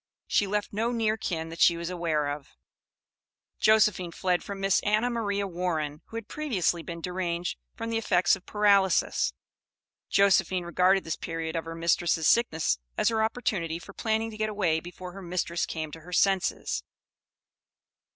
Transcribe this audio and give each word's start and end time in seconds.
She 0.25 0.47
left 0.47 0.73
no 0.73 0.91
near 0.91 1.15
kin 1.15 1.49
that 1.49 1.59
she 1.59 1.77
was 1.77 1.91
aware 1.91 2.25
of. 2.29 2.55
Josephine 3.59 4.11
fled 4.11 4.43
from 4.43 4.59
Miss 4.59 4.79
Anna 4.79 5.11
Maria 5.11 5.45
Warren, 5.45 6.01
who 6.07 6.17
had 6.17 6.27
previously 6.27 6.81
been 6.81 7.01
deranged 7.01 7.55
from 7.75 7.91
the 7.91 7.99
effects 7.99 8.35
of 8.35 8.47
paralysis. 8.47 9.31
Josephine 10.09 10.65
regarded 10.65 11.03
this 11.03 11.17
period 11.17 11.55
of 11.55 11.65
her 11.65 11.75
mistress' 11.75 12.27
sickness 12.27 12.79
as 12.97 13.09
her 13.09 13.23
opportunity 13.23 13.77
for 13.77 13.93
planning 13.93 14.31
to 14.31 14.37
get 14.37 14.49
away 14.49 14.79
before 14.79 15.11
her 15.11 15.21
mistress 15.21 15.67
came 15.67 15.91
to 15.91 15.99
her 16.01 16.13
senses. 16.13 16.81